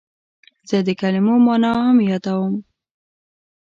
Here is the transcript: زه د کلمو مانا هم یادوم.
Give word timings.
زه 0.69 0.77
د 0.87 0.89
کلمو 1.01 1.35
مانا 1.45 1.71
هم 1.85 1.97
یادوم. 2.09 2.53